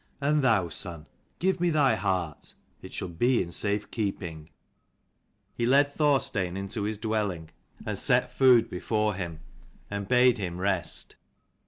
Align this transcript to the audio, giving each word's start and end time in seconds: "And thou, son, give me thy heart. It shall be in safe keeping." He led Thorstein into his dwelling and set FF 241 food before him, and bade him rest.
"And 0.19 0.41
thou, 0.41 0.67
son, 0.69 1.05
give 1.37 1.59
me 1.59 1.69
thy 1.69 1.93
heart. 1.93 2.55
It 2.81 2.91
shall 2.91 3.07
be 3.07 3.39
in 3.39 3.51
safe 3.51 3.91
keeping." 3.91 4.49
He 5.53 5.67
led 5.67 5.93
Thorstein 5.93 6.57
into 6.57 6.81
his 6.85 6.97
dwelling 6.97 7.51
and 7.85 7.99
set 7.99 8.31
FF 8.31 8.37
241 8.39 8.39
food 8.63 8.69
before 8.71 9.13
him, 9.13 9.41
and 9.91 10.07
bade 10.07 10.39
him 10.39 10.57
rest. 10.59 11.17